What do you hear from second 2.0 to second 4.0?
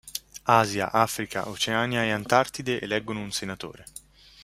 e Antartide eleggono un senatore.